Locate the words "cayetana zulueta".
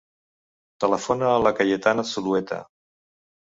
1.61-2.61